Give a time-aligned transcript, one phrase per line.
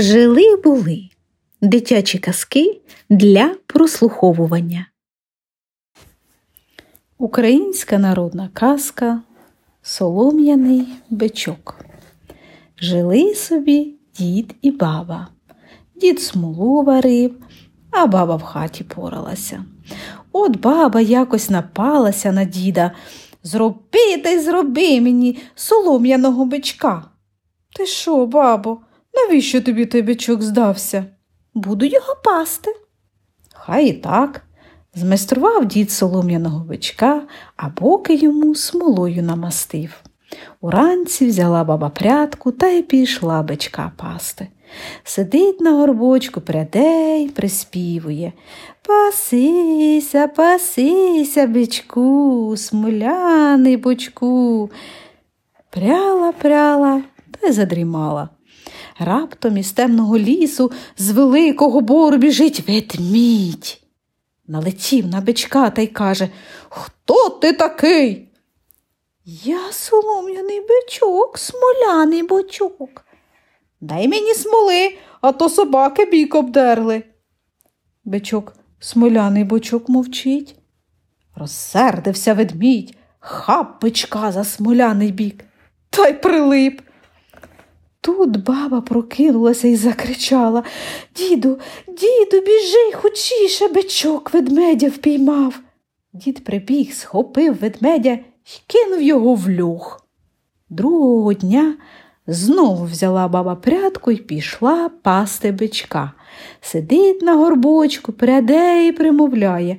[0.00, 1.08] Жили були
[1.60, 4.86] дитячі казки для прослуховування.
[7.18, 9.22] Українська народна казка
[9.82, 11.84] Солом'яний бичок.
[12.78, 15.28] Жили собі дід і баба.
[15.94, 17.34] Дід смолу варив,
[17.90, 19.64] а баба в хаті поралася.
[20.32, 22.92] От баба якось напалася на діда.
[23.42, 27.04] Зроби та й зроби мені солом'яного бичка.
[27.76, 28.78] Ти що, бабо,
[29.14, 31.04] навіщо тобі той бичок здався?
[31.54, 32.70] Буду його пасти.
[33.52, 34.42] Хай і так.
[34.94, 37.22] Змайстрував дід солом'яного бичка,
[37.56, 40.02] а боки йому смолою намастив.
[40.60, 44.48] Уранці взяла баба прядку та й пішла бичка пасти.
[45.04, 48.32] Сидить на горбочку, пряде й приспівує.
[48.86, 54.70] Пасися, пасися, бичку, смоляний бочку.
[55.70, 58.28] Пряла, пряла та й задрімала.
[59.02, 63.82] Раптом із темного лісу з великого бору біжить ведмідь.
[64.46, 66.28] Налетів на бичка та й каже
[66.68, 68.28] Хто ти такий?
[69.24, 73.04] Я солом'яний бичок, смоляний бочок.
[73.80, 77.02] Дай мені смоли, а то собаки бік обдерли.
[78.04, 80.56] Бичок смоляний бочок мовчить.
[81.34, 85.44] Розсердився ведмідь, хап бичка за смоляний бік,
[85.90, 86.80] та й прилип.
[88.00, 90.62] Тут баба прокинулася і закричала
[91.16, 95.60] Діду, діду, біжи хочіше, бичок ведмедя впіймав.
[96.12, 98.12] Дід прибіг, схопив ведмедя
[98.44, 100.06] і кинув його в льох.
[100.70, 101.74] Другого дня
[102.26, 106.12] знову взяла баба прядку і пішла пасти бичка.
[106.60, 109.76] Сидить на горбочку, пряде і примовляє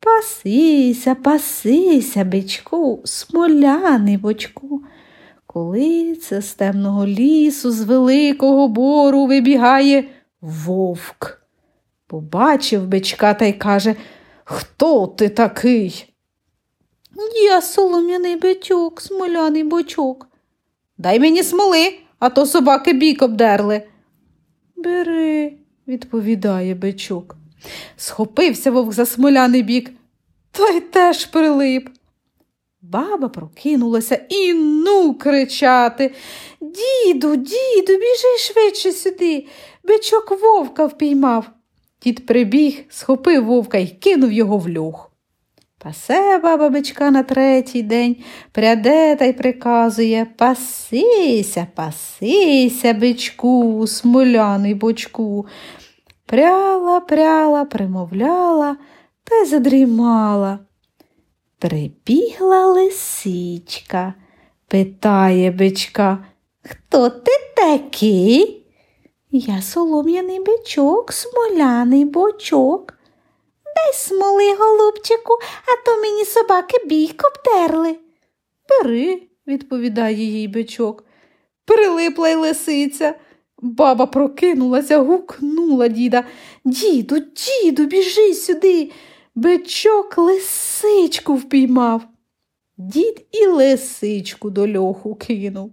[0.00, 4.82] Пасися, пасися, бичку, смоляний бочку.
[5.52, 10.04] Коли це з темного лісу, з великого бору вибігає
[10.40, 11.42] вовк.
[12.06, 13.94] Побачив бичка та й каже
[14.44, 16.14] Хто ти такий?
[17.44, 20.28] Я солом'яний бичок, смоляний бочок.
[20.98, 23.82] Дай мені смоли, а то собаки бік обдерли.
[24.76, 25.52] Бери,
[25.88, 27.36] відповідає бичок.
[27.96, 29.90] Схопився вовк за смоляний бік,
[30.50, 31.88] та й теж прилип.
[32.82, 36.14] Баба прокинулася і ну кричати.
[36.60, 39.46] Діду, діду, біжи швидше сюди.
[39.84, 41.50] Бичок вовка впіймав.
[42.02, 45.10] Дід прибіг, схопив вовка і кинув його в льох.
[45.78, 48.16] Пасе баба бичка на третій день,
[48.52, 55.46] пряде та й приказує Пасися, пасися, бичку, смоляний бочку.
[56.26, 58.76] Пряла, пряла, примовляла
[59.24, 60.58] та й задрімала.
[61.60, 64.14] Прибігла лисичка,
[64.68, 66.24] питає бичка,
[66.62, 68.66] хто ти такий?
[69.30, 72.94] Я солом'яний бичок, смоляний бочок.
[73.76, 77.96] Дай смоли, голубчику, а то мені собаки бійк обтерли.
[78.68, 81.04] Бери, відповідає їй бичок.
[81.64, 83.14] Прилипла й лисиця.
[83.58, 86.24] Баба прокинулася, гукнула діда.
[86.64, 88.90] Діду, діду, біжи сюди.
[89.34, 92.02] Бичок лисичку впіймав.
[92.76, 95.72] Дід і лисичку до льоху кинув.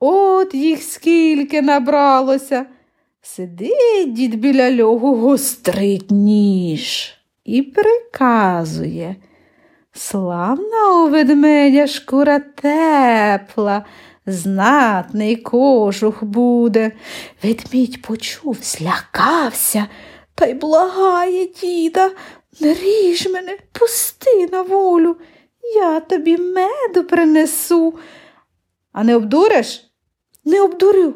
[0.00, 2.66] От їх скільки набралося.
[3.22, 9.16] Сидить дід біля льоху, гострить ніж і приказує.
[9.92, 13.84] Славна у ведмедя шкура тепла,
[14.26, 16.92] знатний кожух буде.
[17.42, 19.86] Ведмідь почув, злякався
[20.34, 22.10] та й благає діда.
[22.60, 25.16] Не ріж мене, пусти на волю,
[25.74, 27.94] я тобі меду принесу.
[28.92, 29.90] А не обдуриш?
[30.44, 31.14] Не обдурю.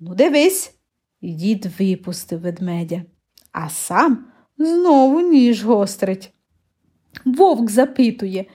[0.00, 0.74] Ну, дивись.
[1.22, 3.02] Дід випустив ведмедя,
[3.52, 4.26] а сам
[4.58, 6.30] знову ніж гострить.
[7.24, 8.46] Вовк запитує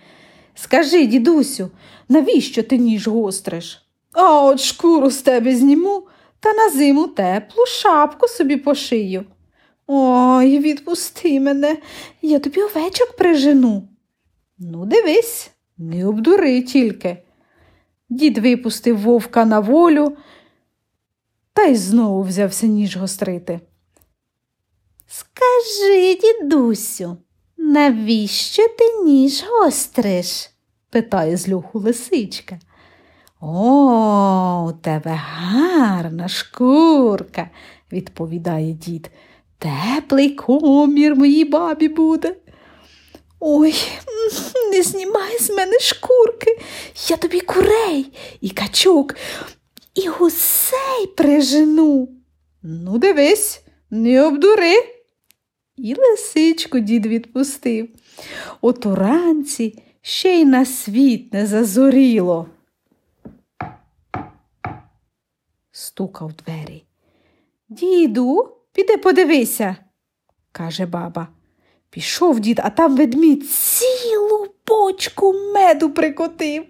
[0.55, 1.71] Скажи, дідусю,
[2.09, 3.89] навіщо ти ніж гостриш?
[4.11, 6.07] А от шкуру з тебе зніму
[6.39, 9.25] та на зиму теплу шапку собі пошию.
[9.91, 11.77] Ой, відпусти мене,
[12.21, 13.87] я тобі овечок прижену.
[14.57, 17.17] Ну, дивись, не обдури тільки.
[18.09, 20.17] Дід випустив вовка на волю
[21.53, 23.59] та й знову взявся ніж гострити.
[25.07, 27.17] Скажи, дідусю,
[27.57, 30.49] навіщо ти ніж гостриш?
[30.89, 32.59] питає з льоху лисичка.
[33.41, 37.49] О, у тебе гарна шкурка,
[37.91, 39.11] відповідає дід.
[39.59, 42.35] Теплий комір моїй бабі буде.
[43.39, 43.75] Ой,
[44.71, 46.59] не знімай з мене шкурки.
[47.07, 49.15] Я тобі курей і качок,
[49.95, 52.09] і гусей прижену.
[52.63, 54.73] Ну, дивись, не обдури.
[55.77, 57.89] І лисичку дід відпустив.
[58.61, 62.47] От уранці ще й на світ не зазоріло.
[65.71, 66.83] Стукав двері.
[67.69, 69.75] Діду, піди подивися,
[70.51, 71.27] каже баба.
[71.89, 76.63] Пішов дід, а там ведмідь цілу бочку меду прикотив.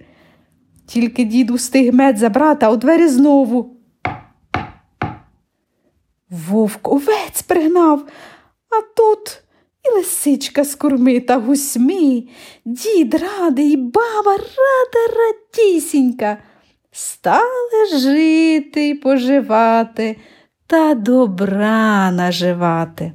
[0.87, 3.77] Тільки дід устиг мед забрати, а у двері знову.
[6.29, 8.07] Вовк овець пригнав,
[8.69, 9.43] а тут
[9.85, 12.23] і лисичка з курми та гусьми,
[12.65, 16.37] дід радий, і баба рада радісінька.
[16.91, 20.15] Стали жити й поживати
[20.69, 23.11] та добра наживати.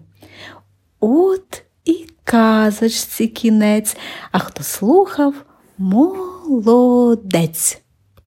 [1.00, 3.96] От і казочці кінець,
[4.32, 5.34] а хто слухав
[5.78, 7.83] молодець.